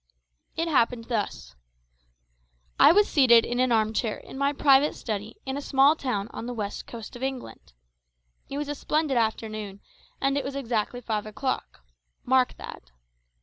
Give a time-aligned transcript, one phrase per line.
[0.55, 1.55] It happened thus:
[2.79, 6.47] I was seated in an armchair in my private study in a small town on
[6.47, 7.73] the west coast of England.
[8.49, 9.79] It was a splendid afternoon,
[10.19, 11.81] and it was exactly five o'clock.
[12.25, 12.89] Mark that.